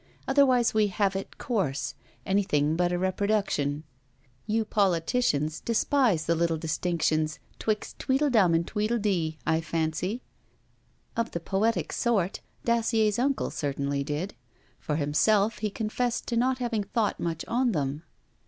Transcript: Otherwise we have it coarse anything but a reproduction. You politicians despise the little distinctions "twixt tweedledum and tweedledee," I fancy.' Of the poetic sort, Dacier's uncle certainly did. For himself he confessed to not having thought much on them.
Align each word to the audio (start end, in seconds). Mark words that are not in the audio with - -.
Otherwise 0.27 0.73
we 0.73 0.87
have 0.87 1.15
it 1.15 1.37
coarse 1.37 1.93
anything 2.25 2.75
but 2.75 2.91
a 2.91 2.97
reproduction. 2.97 3.83
You 4.47 4.65
politicians 4.65 5.59
despise 5.59 6.25
the 6.25 6.33
little 6.33 6.57
distinctions 6.57 7.37
"twixt 7.59 7.99
tweedledum 7.99 8.55
and 8.55 8.65
tweedledee," 8.65 9.37
I 9.45 9.61
fancy.' 9.61 10.23
Of 11.15 11.29
the 11.33 11.39
poetic 11.39 11.93
sort, 11.93 12.41
Dacier's 12.65 13.19
uncle 13.19 13.51
certainly 13.51 14.03
did. 14.03 14.33
For 14.79 14.95
himself 14.95 15.59
he 15.59 15.69
confessed 15.69 16.25
to 16.29 16.35
not 16.35 16.57
having 16.57 16.83
thought 16.85 17.19
much 17.19 17.45
on 17.45 17.71
them. 17.71 18.01